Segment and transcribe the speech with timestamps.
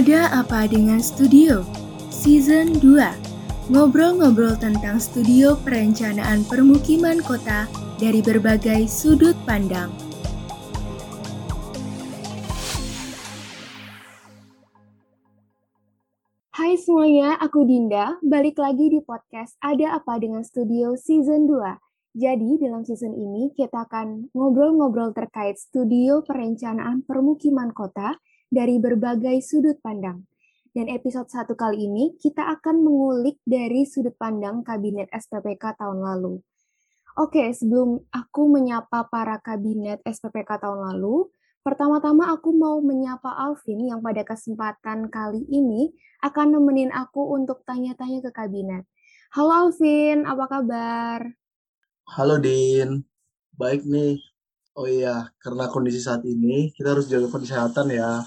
[0.00, 1.60] Ada Apa Dengan Studio
[2.08, 7.68] Season 2 Ngobrol-ngobrol tentang studio perencanaan permukiman kota
[8.00, 9.92] dari berbagai sudut pandang.
[16.56, 18.16] Hai semuanya, aku Dinda.
[18.24, 21.76] Balik lagi di podcast Ada Apa Dengan Studio Season 2.
[22.16, 28.16] Jadi, dalam season ini kita akan ngobrol-ngobrol terkait studio perencanaan permukiman kota
[28.50, 30.26] dari berbagai sudut pandang.
[30.70, 36.42] Dan episode satu kali ini kita akan mengulik dari sudut pandang Kabinet SPPK tahun lalu.
[37.18, 41.26] Oke, sebelum aku menyapa para Kabinet SPPK tahun lalu,
[41.66, 45.90] pertama-tama aku mau menyapa Alvin yang pada kesempatan kali ini
[46.22, 48.86] akan nemenin aku untuk tanya-tanya ke Kabinet.
[49.34, 51.18] Halo Alvin, apa kabar?
[52.14, 53.06] Halo Din,
[53.54, 54.18] baik nih.
[54.78, 58.22] Oh iya, karena kondisi saat ini kita harus jaga kesehatan ya.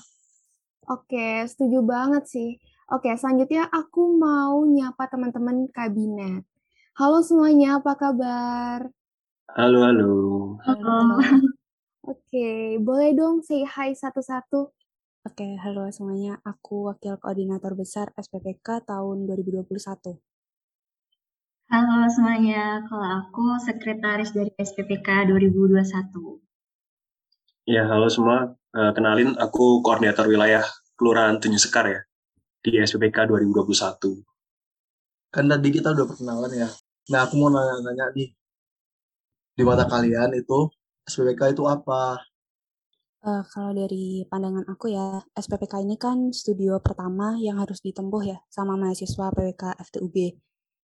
[0.91, 2.49] Oke, setuju banget sih.
[2.91, 6.43] Oke, selanjutnya aku mau nyapa teman-teman kabinet.
[6.99, 8.91] Halo semuanya, apa kabar?
[9.55, 10.13] Halo, halo.
[10.67, 11.17] Halo.
[12.11, 14.75] Oke, boleh dong say hi satu-satu.
[15.23, 16.43] Oke, halo semuanya.
[16.43, 20.19] Aku Wakil Koordinator Besar SPPK tahun 2021.
[21.71, 26.52] Halo semuanya, kalau aku Sekretaris dari SPPK 2021.
[27.63, 28.59] Ya, halo semua.
[28.75, 30.67] Uh, kenalin, aku koordinator wilayah
[30.99, 32.03] Kelurahan Tunjung Sekar ya,
[32.59, 34.19] di SPPK 2021.
[35.31, 36.67] Kan tadi kita udah perkenalan ya.
[37.07, 38.35] Nah, aku mau nanya-nanya nih.
[39.55, 40.75] Di mata kalian itu,
[41.07, 42.19] SPPK itu apa?
[43.23, 48.43] Uh, kalau dari pandangan aku ya, SPPK ini kan studio pertama yang harus ditempuh ya
[48.51, 50.35] sama mahasiswa PWK FTUB.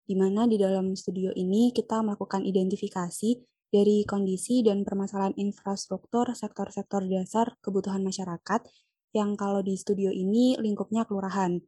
[0.08, 7.06] Di mana di dalam studio ini kita melakukan identifikasi dari kondisi dan permasalahan infrastruktur sektor-sektor
[7.06, 8.66] dasar kebutuhan masyarakat
[9.14, 11.62] yang kalau di studio ini lingkupnya kelurahan.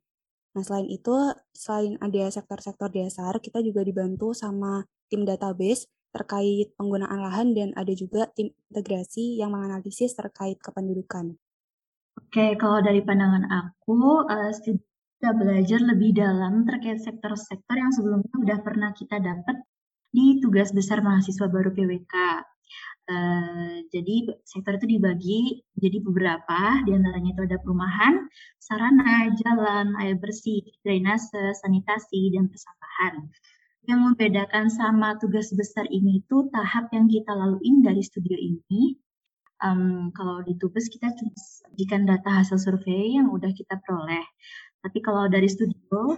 [0.52, 1.16] Nah, selain itu,
[1.56, 7.96] selain ada sektor-sektor dasar, kita juga dibantu sama tim database terkait penggunaan lahan dan ada
[7.96, 11.40] juga tim integrasi yang menganalisis terkait kependudukan.
[12.20, 18.60] Oke, kalau dari pandangan aku, uh, kita belajar lebih dalam terkait sektor-sektor yang sebelumnya sudah
[18.60, 19.64] pernah kita dapat
[20.12, 22.16] di tugas besar mahasiswa baru PWK.
[23.12, 25.42] Uh, eh, jadi sektor itu dibagi
[25.76, 28.30] jadi beberapa, di antaranya itu ada perumahan,
[28.62, 33.28] sarana, jalan, air bersih, drainase, sanitasi, dan persampahan.
[33.90, 38.96] Yang membedakan sama tugas besar ini itu tahap yang kita laluin dari studio ini.
[39.62, 41.34] Um, kalau di tugas kita cuma
[42.06, 44.26] data hasil survei yang udah kita peroleh.
[44.82, 46.18] Tapi kalau dari studio,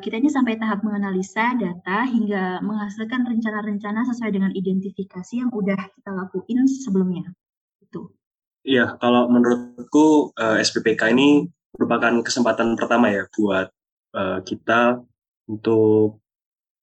[0.00, 6.10] kita ini sampai tahap menganalisa data hingga menghasilkan rencana-rencana sesuai dengan identifikasi yang udah kita
[6.12, 7.32] lakuin sebelumnya.
[7.80, 8.12] Itu.
[8.60, 13.72] Iya, kalau menurutku eh, SPPK ini merupakan kesempatan pertama ya buat
[14.12, 15.00] uh, kita
[15.48, 16.20] untuk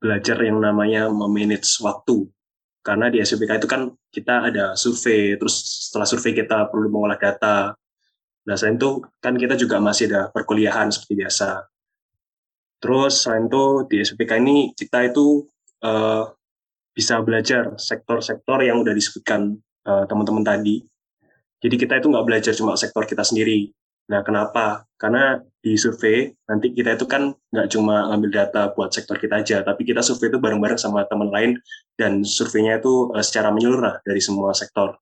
[0.01, 2.27] belajar yang namanya memanage waktu.
[2.81, 7.75] Karena di SPPK itu kan kita ada survei, terus setelah survei kita perlu mengolah data.
[8.47, 11.67] Nah, selain itu kan kita juga masih ada perkuliahan seperti biasa.
[12.77, 15.45] Terus selain itu di SPK ini kita itu
[15.81, 16.29] uh,
[16.93, 20.85] bisa belajar sektor-sektor yang udah disebutkan uh, teman-teman tadi.
[21.57, 23.73] Jadi kita itu nggak belajar cuma sektor kita sendiri.
[24.13, 24.85] Nah kenapa?
[24.95, 29.65] Karena di survei nanti kita itu kan nggak cuma ngambil data buat sektor kita aja,
[29.65, 31.57] tapi kita survei itu bareng-bareng sama teman lain
[31.97, 34.95] dan surveinya itu uh, secara menyeluruh dari semua sektor.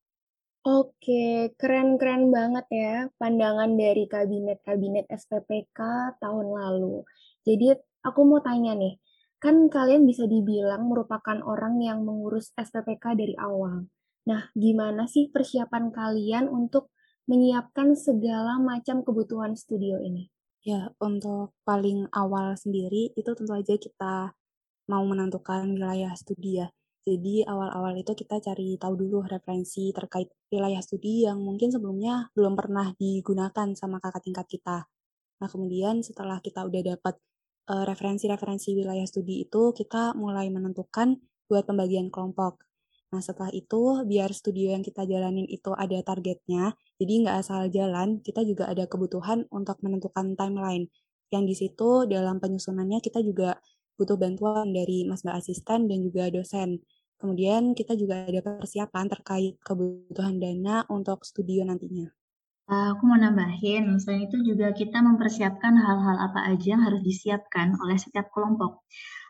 [0.66, 5.78] Oke, keren-keren banget ya pandangan dari kabinet-kabinet SPPK
[6.18, 7.06] tahun lalu.
[7.46, 8.98] Jadi aku mau tanya nih,
[9.38, 13.86] kan kalian bisa dibilang merupakan orang yang mengurus SPPK dari awal.
[14.26, 16.90] Nah, gimana sih persiapan kalian untuk
[17.30, 20.34] menyiapkan segala macam kebutuhan studio ini?
[20.66, 24.34] Ya, untuk paling awal sendiri itu tentu aja kita
[24.90, 26.74] mau menentukan wilayah studi ya.
[27.06, 32.58] Jadi awal-awal itu kita cari tahu dulu referensi terkait wilayah studi yang mungkin sebelumnya belum
[32.58, 34.90] pernah digunakan sama kakak tingkat kita.
[35.38, 37.22] Nah, kemudian setelah kita udah dapat
[37.66, 41.18] referensi-referensi wilayah studi itu kita mulai menentukan
[41.50, 42.62] buat pembagian kelompok.
[43.14, 48.20] Nah, setelah itu, biar studio yang kita jalanin itu ada targetnya, jadi nggak asal jalan,
[48.20, 50.92] kita juga ada kebutuhan untuk menentukan timeline.
[51.32, 53.62] Yang di situ, dalam penyusunannya kita juga
[53.96, 56.84] butuh bantuan dari mas mbak asisten dan juga dosen.
[57.16, 62.12] Kemudian kita juga ada persiapan terkait kebutuhan dana untuk studio nantinya.
[62.66, 67.78] Uh, aku mau nambahin, misalnya itu juga kita mempersiapkan hal-hal apa aja yang harus disiapkan
[67.78, 68.82] oleh setiap kelompok.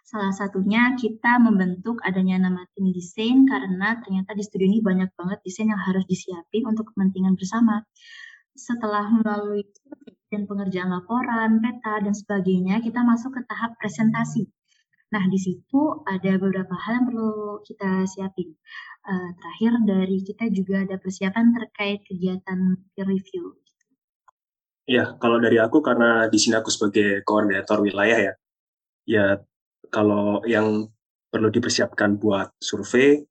[0.07, 5.43] Salah satunya kita membentuk adanya nama tim desain karena ternyata di studio ini banyak banget
[5.43, 7.83] desain yang harus disiapin untuk kepentingan bersama.
[8.55, 9.67] Setelah melalui
[10.31, 14.47] dan pengerjaan laporan, peta, dan sebagainya, kita masuk ke tahap presentasi.
[15.11, 18.55] Nah, di situ ada beberapa hal yang perlu kita siapin.
[19.05, 23.53] Uh, terakhir dari kita juga ada persiapan terkait kegiatan peer review.
[24.89, 28.33] Ya, kalau dari aku karena di sini aku sebagai koordinator wilayah ya,
[29.05, 29.25] ya
[29.93, 30.89] kalau yang
[31.29, 33.21] perlu dipersiapkan buat survei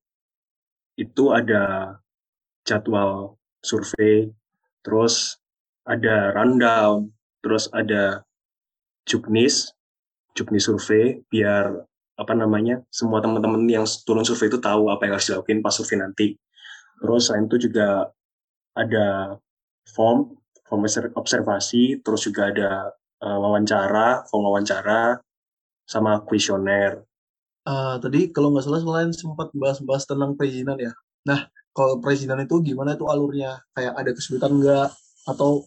[0.95, 1.99] itu ada
[2.63, 3.35] jadwal
[3.65, 4.31] survei,
[4.87, 5.43] terus
[5.83, 7.11] ada rundown,
[7.43, 8.23] terus ada
[9.09, 9.75] juknis,
[10.39, 11.83] juknis survei, biar
[12.15, 15.99] apa namanya semua teman-teman yang turun survei itu tahu apa yang harus dilakukan pas survei
[15.99, 16.27] nanti.
[17.03, 18.11] Terus selain itu juga
[18.75, 19.39] ada
[19.91, 20.83] form, form
[21.19, 22.71] observasi, terus juga ada
[23.23, 25.19] uh, wawancara, form wawancara,
[25.85, 27.03] sama kuesioner.
[27.65, 30.93] Uh, tadi kalau nggak salah selain sempat bahas-bahas tentang perizinan ya.
[31.25, 33.65] Nah, kalau perizinan itu gimana itu alurnya?
[33.73, 34.89] Kayak ada kesulitan nggak?
[35.25, 35.65] Atau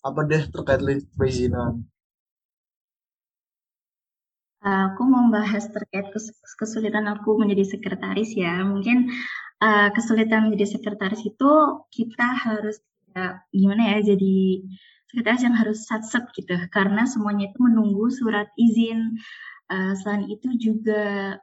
[0.00, 0.80] apa deh terkait
[1.14, 1.84] perizinan?
[4.66, 6.10] Aku membahas terkait
[6.58, 8.66] kesulitan aku menjadi sekretaris ya.
[8.66, 9.14] Mungkin
[9.62, 11.52] uh, kesulitan menjadi sekretaris itu
[11.94, 12.82] kita harus
[13.14, 14.66] ya, gimana ya jadi
[15.06, 19.14] sekretaris yang harus satset gitu karena semuanya itu menunggu surat izin.
[19.70, 21.38] Uh, selain itu juga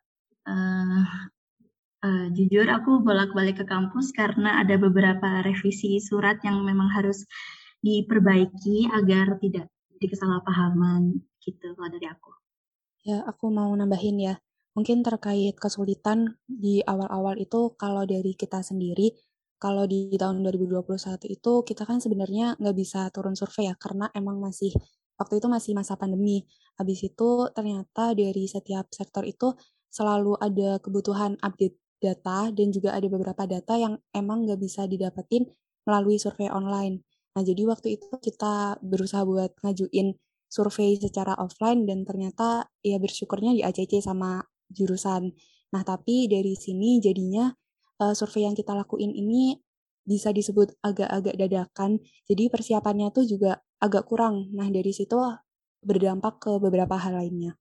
[0.48, 1.08] uh,
[2.04, 7.24] uh, jujur aku bolak-balik ke kampus karena ada beberapa revisi surat yang memang harus
[7.84, 12.43] diperbaiki agar tidak jadi kesalahpahaman gitu kalau dari aku.
[13.04, 14.36] Ya, aku mau nambahin ya.
[14.80, 19.12] Mungkin terkait kesulitan di awal-awal itu kalau dari kita sendiri,
[19.60, 24.40] kalau di tahun 2021 itu kita kan sebenarnya nggak bisa turun survei ya, karena emang
[24.42, 24.72] masih
[25.20, 26.48] waktu itu masih masa pandemi.
[26.80, 29.52] Habis itu ternyata dari setiap sektor itu
[29.92, 35.46] selalu ada kebutuhan update data dan juga ada beberapa data yang emang nggak bisa didapetin
[35.86, 37.04] melalui survei online.
[37.36, 40.16] Nah, jadi waktu itu kita berusaha buat ngajuin
[40.54, 45.34] survei secara offline dan ternyata ya bersyukurnya di ACC sama jurusan.
[45.74, 47.50] Nah, tapi dari sini jadinya
[47.98, 49.58] uh, survei yang kita lakuin ini
[50.06, 51.98] bisa disebut agak-agak dadakan.
[52.30, 54.54] Jadi persiapannya tuh juga agak kurang.
[54.54, 55.18] Nah, dari situ
[55.82, 57.58] berdampak ke beberapa hal lainnya.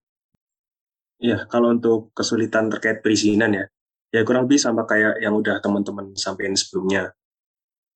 [1.17, 3.65] Ya, kalau untuk kesulitan terkait perizinan ya,
[4.12, 7.15] ya kurang lebih sama kayak yang udah teman-teman sampaikan sebelumnya.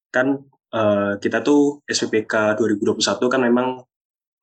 [0.09, 3.69] Kan uh, kita tuh SPPK 2021 kan memang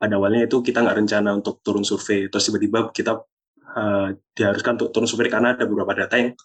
[0.03, 3.23] pada awalnya itu kita nggak rencana untuk turun survei terus tiba-tiba kita
[3.71, 6.35] uh, diharuskan untuk turun survei karena ada beberapa data yang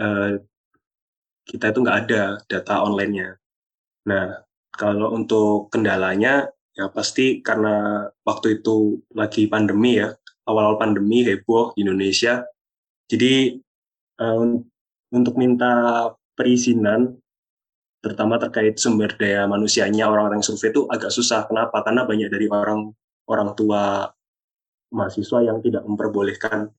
[0.00, 0.40] uh,
[1.48, 3.40] kita itu nggak ada data online-nya.
[4.08, 10.12] Nah, kalau untuk kendalanya ya pasti karena waktu itu lagi pandemi ya,
[10.44, 12.44] awal-awal pandemi heboh di Indonesia.
[13.08, 13.56] Jadi
[14.20, 14.60] uh,
[15.08, 16.04] untuk minta
[16.36, 17.16] perizinan
[17.98, 21.44] terutama terkait sumber daya manusianya orang-orang survei itu agak susah.
[21.50, 21.82] Kenapa?
[21.82, 22.94] Karena banyak dari orang
[23.28, 24.06] orang tua
[24.94, 26.70] mahasiswa yang tidak memperbolehkan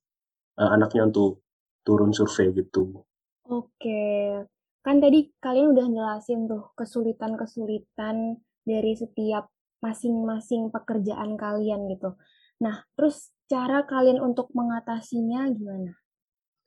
[0.58, 1.44] uh, anaknya untuk
[1.86, 3.06] turun survei gitu.
[3.50, 4.46] Oke,
[4.86, 9.50] kan tadi kalian udah jelasin tuh kesulitan-kesulitan dari setiap
[9.82, 12.14] masing-masing pekerjaan kalian gitu.
[12.62, 15.96] Nah, terus cara kalian untuk mengatasinya gimana?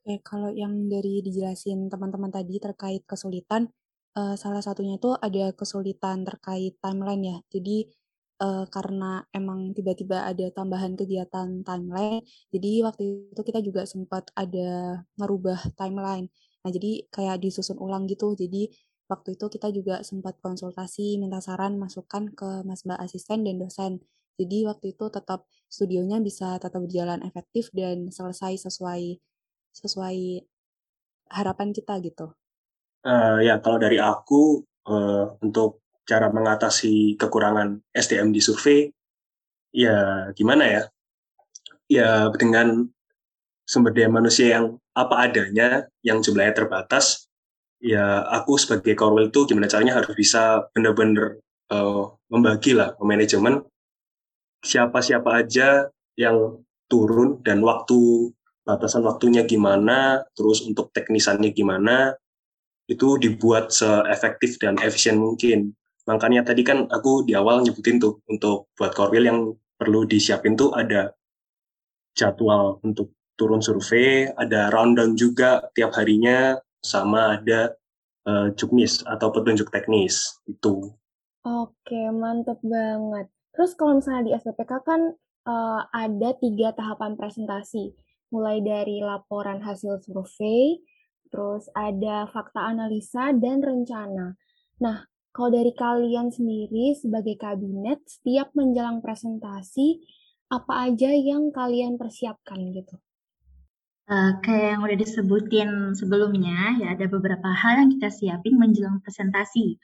[0.03, 3.71] Oke, kalau yang dari dijelasin teman-teman tadi terkait kesulitan,
[4.17, 7.37] uh, salah satunya itu ada kesulitan terkait timeline ya.
[7.53, 7.89] Jadi,
[8.43, 12.21] uh, karena emang tiba-tiba ada tambahan kegiatan timeline,
[12.53, 16.29] jadi waktu itu kita juga sempat ada ngerubah timeline.
[16.63, 18.33] Nah, jadi kayak disusun ulang gitu.
[18.39, 18.71] Jadi
[19.11, 23.93] waktu itu kita juga sempat konsultasi, minta saran, masukan ke Mas Mbak asisten dan dosen.
[24.39, 29.21] Jadi waktu itu tetap studionya bisa tetap berjalan efektif dan selesai sesuai
[29.73, 30.17] sesuai
[31.33, 32.33] harapan kita gitu.
[33.03, 38.87] Uh, ya, kalau dari aku uh, untuk cara mengatasi kekurangan SDM di survei,
[39.75, 40.83] ya gimana ya?
[41.91, 42.87] Ya dengan
[43.67, 47.27] sumber daya manusia yang apa adanya, yang jumlahnya terbatas,
[47.83, 51.43] ya aku sebagai korwil itu gimana caranya harus bisa benar-benar
[51.75, 53.67] uh, membagi lah, manajemen
[54.63, 58.31] siapa-siapa aja yang turun dan waktu
[58.63, 62.15] batasan waktunya gimana, terus untuk teknisannya gimana,
[62.87, 65.71] itu dibuat seefektif dan efisien mungkin.
[66.03, 69.39] Makanya tadi kan aku di awal nyebutin tuh untuk buat korwil yang
[69.79, 71.15] perlu disiapin tuh ada
[72.13, 77.73] jadwal untuk turun survei, ada rundown juga tiap harinya, sama ada
[78.27, 78.51] uh,
[79.07, 80.91] atau petunjuk teknis itu.
[81.43, 83.27] Oke, mantep banget.
[83.55, 85.01] Terus kalau misalnya di SPPK kan
[85.47, 87.91] uh, ada tiga tahapan presentasi,
[88.31, 90.79] mulai dari laporan hasil survei,
[91.33, 94.37] terus ada fakta analisa dan rencana.
[94.77, 95.01] Nah,
[95.33, 99.97] kalau dari kalian sendiri sebagai kabinet, setiap menjelang presentasi,
[100.53, 103.01] apa aja yang kalian persiapkan gitu?
[104.05, 109.81] Uh, kayak yang udah disebutin sebelumnya, ya ada beberapa hal yang kita siapin menjelang presentasi.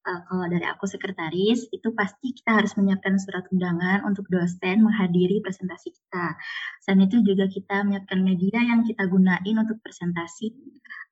[0.00, 5.44] Uh, kalau dari aku sekretaris, itu pasti kita harus menyiapkan surat undangan untuk dosen menghadiri
[5.44, 6.40] presentasi kita.
[6.80, 10.56] Selain itu juga kita menyiapkan media yang kita gunain untuk presentasi,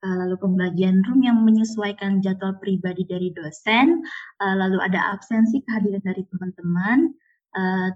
[0.08, 4.00] uh, lalu pembagian room yang menyesuaikan jadwal pribadi dari dosen,
[4.40, 7.12] uh, lalu ada absensi kehadiran dari teman-teman,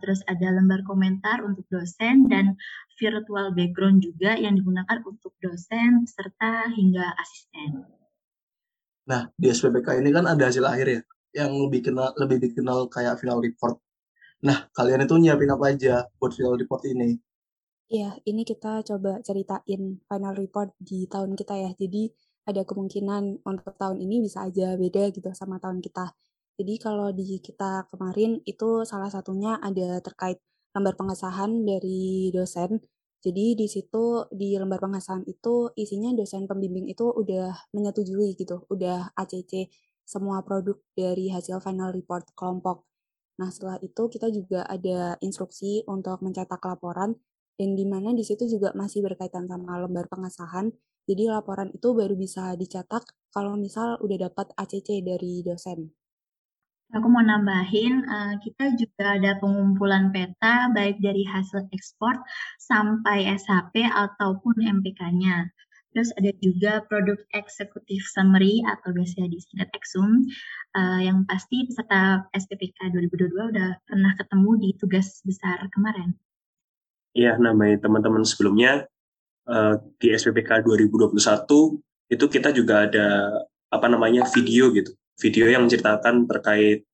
[0.03, 2.59] terus ada lembar komentar untuk dosen dan
[2.99, 8.02] virtual background juga yang digunakan untuk dosen, peserta hingga asisten.
[9.11, 11.01] Nah, di SPPK ini kan ada hasil akhir ya,
[11.43, 13.77] yang lebih kenal lebih dikenal kayak final report.
[14.49, 17.11] Nah, kalian itu nyiapin apa aja buat final report ini?
[17.93, 21.71] Iya, ini kita coba ceritain final report di tahun kita ya.
[21.83, 22.03] Jadi
[22.49, 26.07] ada kemungkinan untuk tahun ini bisa aja beda gitu sama tahun kita.
[26.59, 30.39] Jadi kalau di kita kemarin itu salah satunya ada terkait
[30.75, 32.81] lembar pengesahan dari dosen.
[33.23, 39.15] Jadi di situ di lembar pengesahan itu isinya dosen pembimbing itu udah menyetujui gitu, udah
[39.15, 39.71] ACC
[40.03, 42.83] semua produk dari hasil final report kelompok.
[43.39, 47.15] Nah, setelah itu kita juga ada instruksi untuk mencetak laporan
[47.55, 50.75] dan di mana di situ juga masih berkaitan sama lembar pengesahan.
[51.07, 56.02] Jadi laporan itu baru bisa dicetak kalau misal udah dapat ACC dari dosen.
[56.93, 62.21] Aku mau nambahin, uh, kita juga ada pengumpulan peta baik dari hasil ekspor
[62.61, 65.49] sampai SHP ataupun MPK-nya.
[65.97, 70.29] Terus ada juga produk eksekutif summary atau biasanya disingkat eksum,
[70.77, 76.13] uh, yang pasti peserta SPPK 2022 udah pernah ketemu di tugas besar kemarin.
[77.17, 78.85] Iya, namanya teman-teman sebelumnya
[79.49, 81.17] uh, di SPPK 2021
[82.13, 83.09] itu kita juga ada
[83.73, 86.85] apa namanya video gitu, video yang menceritakan terkait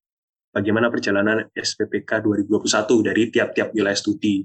[0.50, 4.42] bagaimana perjalanan SPPK 2021 dari tiap-tiap wilayah studi.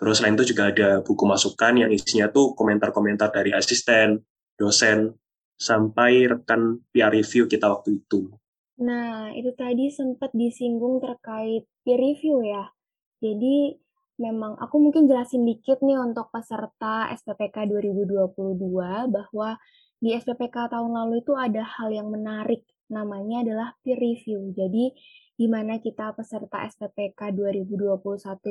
[0.00, 4.24] Terus selain itu juga ada buku masukan yang isinya tuh komentar-komentar dari asisten,
[4.56, 5.12] dosen,
[5.60, 8.32] sampai rekan peer review kita waktu itu.
[8.80, 12.72] Nah, itu tadi sempat disinggung terkait peer review ya.
[13.20, 13.76] Jadi
[14.16, 19.60] memang aku mungkin jelasin dikit nih untuk peserta SPPK 2022 bahwa
[20.00, 24.52] di SPPK tahun lalu itu ada hal yang menarik namanya adalah peer review.
[24.52, 24.92] Jadi
[25.40, 27.96] di mana kita peserta SPPK 2021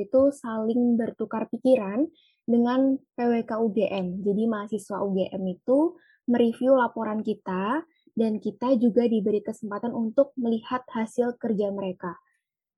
[0.10, 2.08] itu saling bertukar pikiran
[2.48, 4.26] dengan PWK UGM.
[4.26, 7.86] Jadi mahasiswa UGM itu mereview laporan kita
[8.18, 12.18] dan kita juga diberi kesempatan untuk melihat hasil kerja mereka.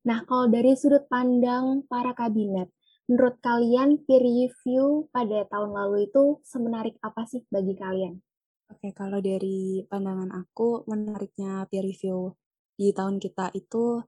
[0.02, 2.68] Nah, kalau dari sudut pandang para kabinet,
[3.12, 8.24] Menurut kalian peer review pada tahun lalu itu semenarik apa sih bagi kalian?
[8.72, 12.32] Oke, kalau dari pandangan aku, menariknya peer review
[12.80, 14.00] di tahun kita itu,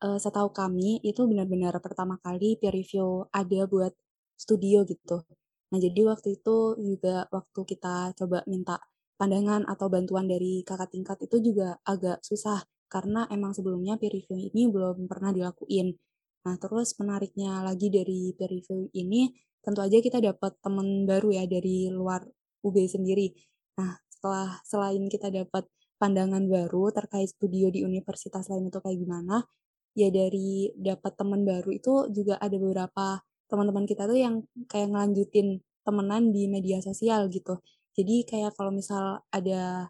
[0.00, 3.92] setahu kami itu benar-benar pertama kali peer review ada buat
[4.34, 5.22] studio gitu.
[5.70, 8.76] Nah, jadi waktu itu juga waktu kita coba minta
[9.20, 14.36] pandangan atau bantuan dari kakak tingkat itu juga agak susah karena emang sebelumnya peer review
[14.50, 15.94] ini belum pernah dilakuin.
[16.48, 19.30] Nah, terus menariknya lagi dari peer review ini,
[19.62, 22.24] tentu aja kita dapat teman baru ya dari luar
[22.66, 23.30] UB sendiri.
[23.80, 25.64] Nah, setelah selain kita dapat
[25.96, 29.40] pandangan baru terkait studio di universitas lain itu kayak gimana,
[29.96, 35.64] ya dari dapat teman baru itu juga ada beberapa teman-teman kita tuh yang kayak ngelanjutin
[35.80, 37.56] temenan di media sosial gitu.
[37.96, 39.88] Jadi kayak kalau misal ada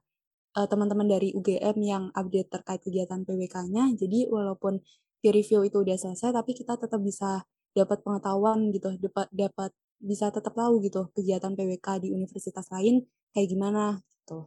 [0.55, 4.81] uh, teman-teman dari UGM yang update terkait kegiatan PWK-nya, jadi walaupun
[5.21, 7.45] peer review itu udah selesai tapi kita tetap bisa
[7.77, 9.71] dapat pengetahuan gitu dapat dapat
[10.01, 14.47] bisa tetap tahu gitu kegiatan PWK di universitas lain kayak gimana gitu.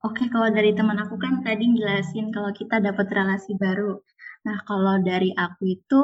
[0.00, 4.00] Oke, kalau dari teman aku kan tadi jelasin kalau kita dapat relasi baru.
[4.48, 6.02] Nah, kalau dari aku itu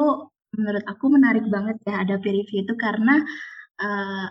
[0.53, 3.25] menurut aku menarik banget ya ada peer review itu karena
[3.81, 4.29] uh,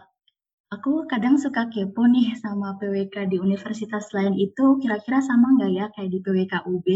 [0.67, 5.87] Aku kadang suka kepo nih sama PWK di universitas lain itu kira-kira sama nggak ya
[5.95, 6.87] kayak di PWK UB.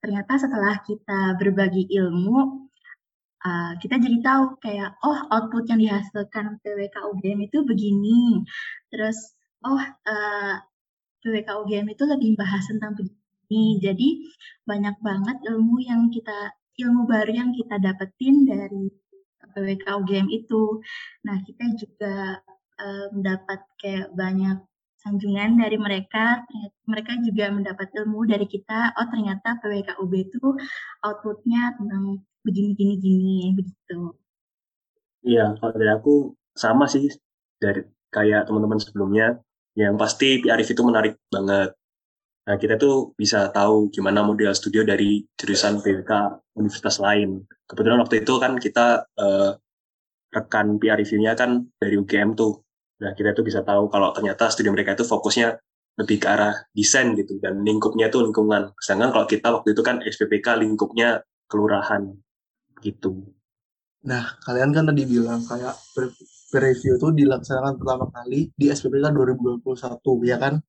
[0.00, 2.38] Ternyata setelah kita berbagi ilmu,
[3.44, 8.48] uh, kita jadi tahu kayak, oh output yang dihasilkan PWK UGM itu begini.
[8.88, 10.54] Terus, oh uh,
[11.22, 13.78] PWK UGM itu lebih bahas tentang begini.
[13.78, 14.08] Jadi
[14.66, 18.90] banyak banget ilmu yang kita, ilmu baru yang kita dapetin dari
[19.54, 20.82] PWK UGM itu.
[21.22, 22.42] Nah, kita juga
[23.14, 24.58] mendapat kayak banyak
[25.02, 26.46] sanjungan dari mereka,
[26.86, 30.42] mereka juga mendapat ilmu dari kita, oh ternyata PWKUB itu
[31.02, 34.14] outputnya tentang begini-gini-gini, begitu.
[35.26, 36.14] Iya, kalau dari aku
[36.54, 37.06] sama sih,
[37.58, 39.42] dari kayak teman-teman sebelumnya,
[39.78, 41.72] yang pasti Arif itu menarik banget.
[42.42, 46.12] Nah, kita tuh bisa tahu gimana model studio dari jurusan PWK
[46.58, 47.46] universitas lain.
[47.70, 49.54] Kebetulan waktu itu kan kita uh,
[50.34, 52.58] rekan PR review-nya kan dari UGM tuh.
[52.98, 55.54] Nah, kita tuh bisa tahu kalau ternyata studio mereka itu fokusnya
[56.02, 58.74] lebih ke arah desain gitu dan lingkupnya tuh lingkungan.
[58.80, 62.10] Sedangkan kalau kita waktu itu kan SPPK lingkupnya kelurahan
[62.82, 63.22] gitu.
[64.02, 65.78] Nah, kalian kan tadi bilang kayak
[66.60, 70.60] review itu dilaksanakan pertama kali di SPPK 2021, ya kan?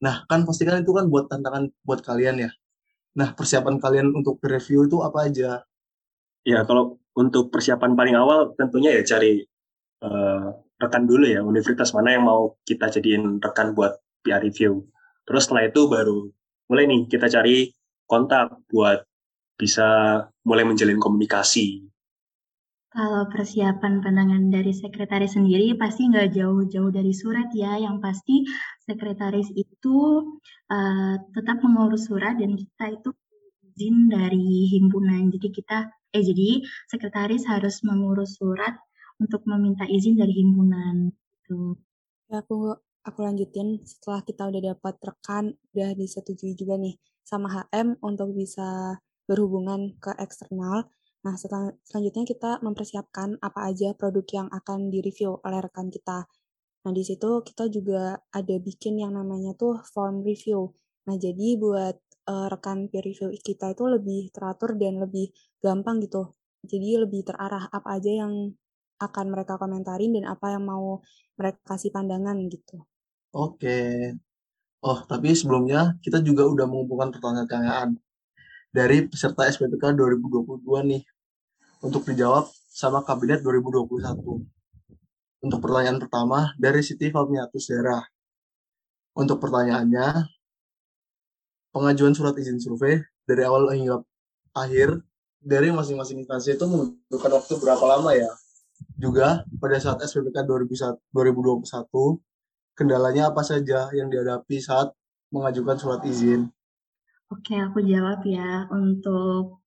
[0.00, 2.50] Nah, kan pasti kan itu kan buat tantangan buat kalian ya.
[3.20, 5.62] Nah, persiapan kalian untuk review itu apa aja?
[6.42, 9.44] Ya, kalau untuk persiapan paling awal tentunya ya cari
[10.02, 10.48] uh,
[10.80, 14.88] rekan dulu ya, universitas mana yang mau kita jadiin rekan buat PR review.
[15.28, 16.32] Terus setelah itu baru
[16.70, 17.68] mulai nih kita cari
[18.06, 19.04] kontak buat
[19.58, 21.84] bisa mulai menjalin komunikasi
[22.90, 27.78] kalau persiapan pandangan dari sekretaris sendiri pasti nggak jauh-jauh dari surat ya.
[27.78, 28.36] Yang pasti
[28.82, 29.96] sekretaris itu
[30.66, 33.14] uh, tetap mengurus surat dan kita itu
[33.70, 35.30] izin dari himpunan.
[35.30, 38.74] Jadi kita eh jadi sekretaris harus mengurus surat
[39.22, 41.14] untuk meminta izin dari himpunan.
[41.14, 41.78] Gitu.
[42.26, 42.74] Ya, aku
[43.06, 48.98] aku lanjutin setelah kita udah dapat rekan udah disetujui juga nih sama HM untuk bisa
[49.30, 50.90] berhubungan ke eksternal
[51.20, 56.24] Nah, setel selanjutnya kita mempersiapkan apa aja produk yang akan direview oleh rekan kita.
[56.80, 60.72] Nah, di situ kita juga ada bikin yang namanya tuh form review.
[61.04, 65.28] Nah, jadi buat uh, rekan peer review kita itu lebih teratur dan lebih
[65.60, 66.32] gampang gitu.
[66.64, 68.56] Jadi lebih terarah apa aja yang
[69.00, 71.00] akan mereka komentarin dan apa yang mau
[71.36, 72.84] mereka kasih pandangan gitu.
[73.32, 74.12] Oke.
[74.80, 78.00] Oh, tapi sebelumnya kita juga udah mengumpulkan pertanyaan-pertanyaan
[78.70, 81.02] dari peserta SPPK 2022 nih
[81.80, 84.44] untuk dijawab sama Kabinet 2021.
[85.40, 88.04] Untuk pertanyaan pertama dari Siti Famiatus Daerah.
[89.16, 90.28] Untuk pertanyaannya,
[91.72, 94.04] pengajuan surat izin survei dari awal hingga
[94.52, 95.00] akhir
[95.40, 98.30] dari masing-masing instansi itu membutuhkan waktu berapa lama ya?
[99.00, 101.64] Juga pada saat SPPK 2021,
[102.76, 104.92] kendalanya apa saja yang dihadapi saat
[105.32, 106.52] mengajukan surat izin?
[107.32, 108.68] Oke, aku jawab ya.
[108.68, 109.64] Untuk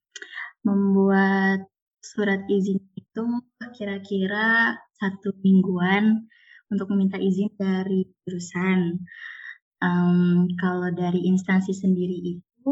[0.61, 1.72] membuat
[2.03, 3.25] surat izin itu
[3.71, 6.27] kira-kira satu mingguan
[6.67, 8.99] untuk meminta izin dari jurusan.
[9.83, 12.71] Um, kalau dari instansi sendiri itu,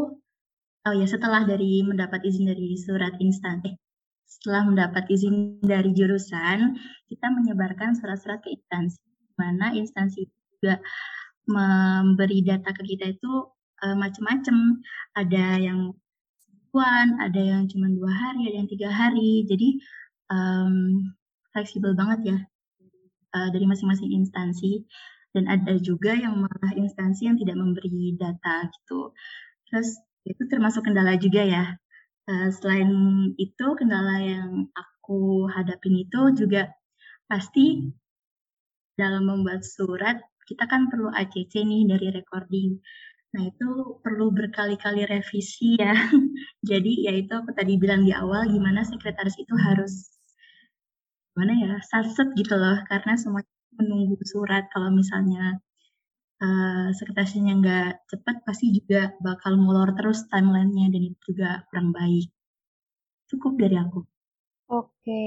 [0.84, 3.76] oh ya setelah dari mendapat izin dari surat instansi, eh,
[4.24, 6.76] setelah mendapat izin dari jurusan,
[7.08, 9.00] kita menyebarkan surat-surat ke instansi,
[9.36, 10.24] mana instansi
[10.56, 10.80] juga
[11.44, 13.32] memberi data ke kita itu
[13.84, 14.80] uh, macam-macam.
[15.18, 15.92] Ada yang
[16.72, 19.44] mingguan, ada yang cuma dua hari, ada yang tiga hari.
[19.44, 19.76] Jadi
[20.32, 21.04] um,
[21.52, 22.38] fleksibel banget ya
[23.36, 24.80] uh, dari masing-masing instansi.
[25.36, 29.12] Dan ada juga yang malah instansi yang tidak memberi data gitu.
[29.68, 31.76] Terus itu termasuk kendala juga ya.
[32.24, 32.88] Uh, selain
[33.36, 36.72] itu kendala yang aku hadapin itu juga
[37.28, 37.84] pasti
[38.96, 42.80] dalam membuat surat kita kan perlu ACC nih dari recording.
[43.32, 45.96] Nah, itu perlu berkali-kali revisi ya.
[46.70, 50.20] Jadi, ya itu aku tadi bilang di awal, gimana sekretaris itu harus,
[51.32, 53.40] gimana ya, satset gitu loh, karena semua
[53.80, 54.68] menunggu surat.
[54.68, 55.56] Kalau misalnya
[56.44, 62.28] uh, sekretarisnya nggak cepat, pasti juga bakal molor terus timelinenya, dan itu juga kurang baik.
[63.32, 64.04] Cukup dari aku.
[64.68, 65.24] Oke.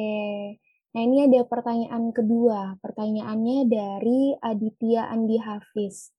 [0.94, 2.78] Nah, ini ada pertanyaan kedua.
[2.86, 6.14] Pertanyaannya dari Aditya Andi Hafiz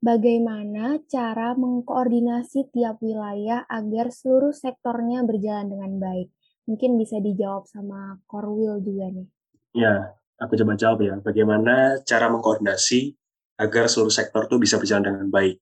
[0.00, 6.28] bagaimana cara mengkoordinasi tiap wilayah agar seluruh sektornya berjalan dengan baik?
[6.68, 9.28] Mungkin bisa dijawab sama Korwil juga nih.
[9.76, 11.20] Ya, aku coba jawab ya.
[11.20, 13.14] Bagaimana cara mengkoordinasi
[13.60, 15.56] agar seluruh sektor itu bisa berjalan dengan baik?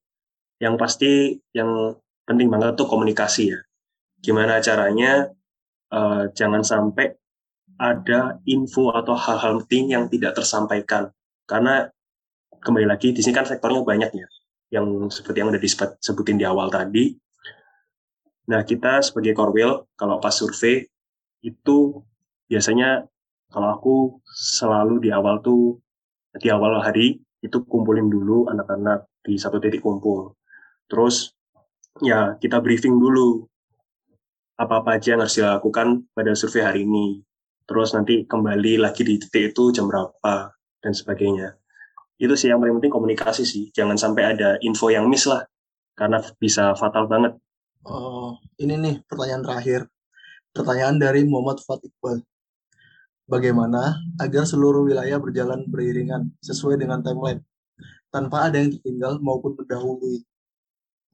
[0.59, 1.11] Yang pasti
[1.55, 3.59] yang penting banget tuh komunikasi ya.
[4.19, 5.31] Gimana caranya
[5.91, 7.15] uh, jangan sampai
[7.79, 11.09] ada info atau hal-hal penting yang tidak tersampaikan.
[11.47, 11.87] Karena
[12.59, 14.27] kembali lagi di sini kan sektornya banyak ya
[14.69, 17.17] yang seperti yang udah disebutin di awal tadi.
[18.49, 20.85] Nah, kita sebagai Korwil, kalau pas survei,
[21.41, 21.77] itu
[22.49, 23.05] biasanya
[23.49, 23.95] kalau aku
[24.29, 25.81] selalu di awal tuh,
[26.37, 30.37] di awal hari, itu kumpulin dulu anak-anak di satu titik kumpul.
[30.89, 31.33] Terus,
[32.01, 33.45] ya kita briefing dulu
[34.57, 37.21] apa-apa aja yang harus dilakukan pada survei hari ini.
[37.65, 41.58] Terus nanti kembali lagi di titik itu jam berapa, dan sebagainya
[42.19, 43.71] itu sih yang paling penting komunikasi sih.
[43.71, 45.47] Jangan sampai ada info yang miss lah.
[45.95, 47.39] Karena bisa fatal banget.
[47.87, 49.81] Oh ini nih pertanyaan terakhir.
[50.51, 52.19] Pertanyaan dari Muhammad Fat Iqbal.
[53.29, 57.45] Bagaimana agar seluruh wilayah berjalan beriringan sesuai dengan timeline
[58.09, 60.25] tanpa ada yang tertinggal maupun mendahului?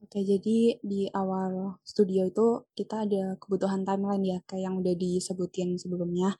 [0.00, 5.76] Oke, jadi di awal studio itu kita ada kebutuhan timeline ya, kayak yang udah disebutin
[5.76, 6.36] sebelumnya.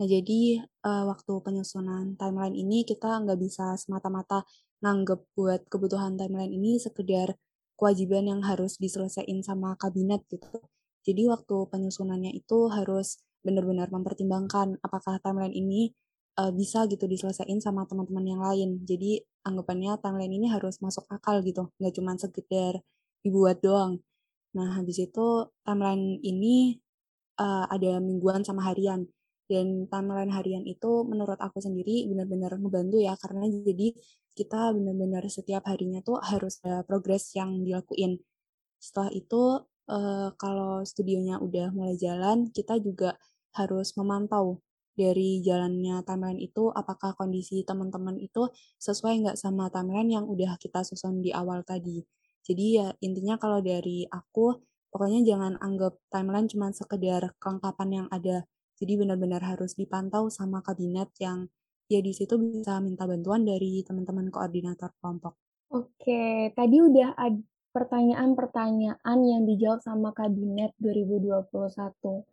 [0.00, 4.44] Nah, jadi uh, waktu penyusunan timeline ini kita nggak bisa semata-mata
[4.82, 7.36] nganggep buat kebutuhan timeline ini sekedar
[7.78, 10.62] kewajiban yang harus diselesaikan sama kabinet gitu.
[11.02, 15.90] Jadi waktu penyusunannya itu harus benar-benar mempertimbangkan apakah timeline ini
[16.38, 18.70] uh, bisa gitu diselesaikan sama teman-teman yang lain.
[18.86, 22.78] Jadi anggapannya timeline ini harus masuk akal gitu, nggak cuma sekedar
[23.22, 23.98] dibuat doang.
[24.54, 26.78] Nah, habis itu timeline ini
[27.40, 29.08] uh, ada mingguan sama harian.
[29.52, 33.92] Dan timeline harian itu menurut aku sendiri benar-benar ngebantu ya, karena jadi
[34.32, 38.16] kita benar-benar setiap harinya tuh harus ada progres yang dilakuin.
[38.80, 39.42] Setelah itu,
[39.92, 43.20] uh, kalau studionya udah mulai jalan, kita juga
[43.52, 50.24] harus memantau dari jalannya timeline itu apakah kondisi teman-teman itu sesuai nggak sama timeline yang
[50.28, 52.04] udah kita susun di awal tadi.
[52.44, 54.60] Jadi ya intinya kalau dari aku
[54.92, 58.44] pokoknya jangan anggap timeline cuma sekedar kelengkapan yang ada.
[58.82, 61.46] Jadi benar-benar harus dipantau sama kabinet yang
[61.86, 65.38] ya di situ bisa minta bantuan dari teman-teman koordinator kelompok.
[65.70, 67.38] Oke, tadi udah ada
[67.72, 72.26] pertanyaan-pertanyaan yang dijawab sama kabinet 2021.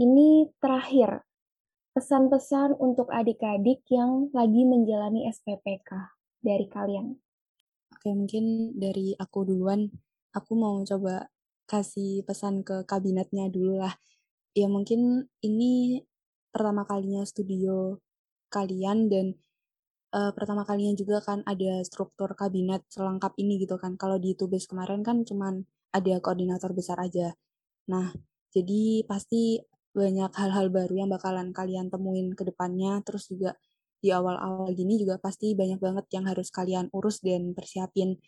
[0.00, 1.26] Ini terakhir,
[1.92, 5.90] pesan-pesan untuk adik-adik yang lagi menjalani SPPK
[6.40, 7.18] dari kalian?
[7.92, 9.86] Oke, mungkin dari aku duluan,
[10.32, 11.28] aku mau coba
[11.68, 13.94] kasih pesan ke kabinetnya dulu lah.
[14.54, 16.02] Ya mungkin ini
[16.54, 17.98] pertama kalinya studio
[18.54, 19.34] kalian dan
[20.14, 23.98] uh, pertama kalinya juga kan ada struktur kabinet selengkap ini gitu kan.
[23.98, 27.34] Kalau di Tubes kemarin kan cuman ada koordinator besar aja.
[27.90, 28.14] Nah,
[28.54, 29.58] jadi pasti
[29.94, 33.58] banyak hal-hal baru yang bakalan kalian temuin ke depannya, terus juga
[33.98, 38.18] di awal-awal gini juga pasti banyak banget yang harus kalian urus dan persiapin.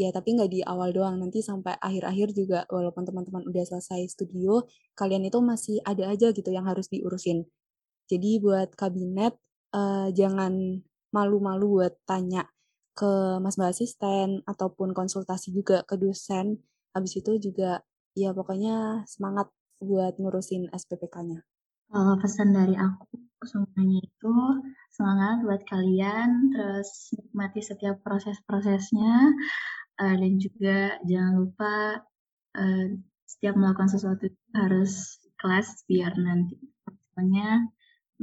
[0.00, 4.64] Ya, tapi nggak di awal doang, nanti sampai akhir-akhir juga walaupun teman-teman udah selesai studio,
[4.96, 7.44] kalian itu masih ada aja gitu yang harus diurusin.
[8.08, 9.36] Jadi buat kabinet,
[9.76, 10.80] uh, jangan
[11.12, 12.48] malu-malu buat tanya
[12.96, 13.12] ke
[13.44, 16.64] mas mbak asisten ataupun konsultasi juga ke dosen.
[16.96, 17.84] Habis itu juga
[18.16, 19.52] ya pokoknya semangat
[19.84, 21.44] buat ngurusin SPPK-nya?
[21.92, 24.34] Kalau pesan dari aku semuanya itu
[24.92, 29.32] semangat buat kalian, terus nikmati setiap proses-prosesnya,
[30.00, 31.74] uh, dan juga jangan lupa
[32.56, 32.86] uh,
[33.28, 36.56] setiap melakukan sesuatu harus kelas biar nanti
[36.88, 37.68] hasilnya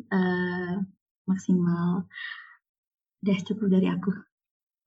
[0.10, 0.74] uh,
[1.30, 2.10] maksimal.
[3.22, 4.12] Udah cukup dari aku.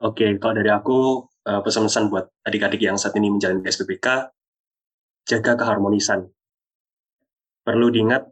[0.01, 4.33] Oke, kalau dari aku pesan-pesan buat adik-adik yang saat ini menjalani SPPK,
[5.29, 6.31] jaga keharmonisan
[7.61, 8.27] perlu diingat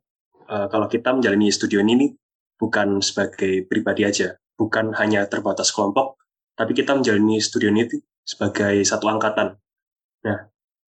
[0.49, 2.11] uh, kalau kita menjalani studio ini
[2.59, 6.19] bukan sebagai pribadi aja, bukan hanya terbatas kelompok,
[6.59, 7.87] tapi kita menjalani studio ini
[8.29, 9.57] sebagai satu angkatan.
[10.29, 10.39] Nah,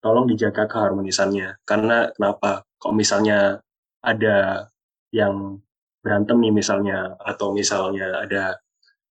[0.04, 1.64] tolong dijaga keharmonisannya.
[1.64, 2.68] Karena kenapa?
[2.76, 3.64] Kalau misalnya
[4.04, 4.68] ada
[5.08, 5.56] yang
[6.04, 8.60] berantem nih misalnya, atau misalnya ada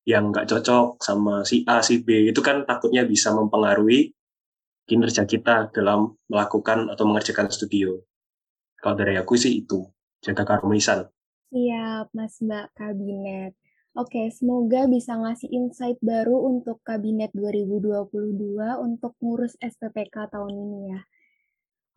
[0.04, 4.12] yang nggak cocok sama si A, si B, itu kan takutnya bisa mempengaruhi
[4.88, 7.96] kinerja kita dalam melakukan atau mengerjakan studio.
[8.80, 9.84] Kalau dari aku sih itu,
[10.24, 11.08] jaga keharmonisan.
[11.52, 13.52] Siap, Mas Mbak Kabinet.
[13.98, 18.06] Oke, semoga bisa ngasih insight baru untuk Kabinet 2022
[18.78, 21.02] untuk ngurus SPPK tahun ini ya.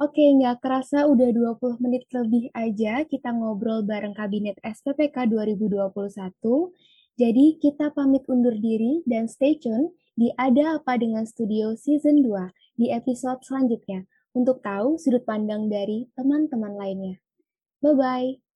[0.01, 6.73] Oke, nggak kerasa udah 20 menit lebih aja kita ngobrol bareng Kabinet SPPK 2021.
[7.21, 12.81] Jadi kita pamit undur diri dan stay tune di Ada Apa Dengan Studio Season 2
[12.81, 17.21] di episode selanjutnya untuk tahu sudut pandang dari teman-teman lainnya.
[17.85, 18.50] Bye-bye.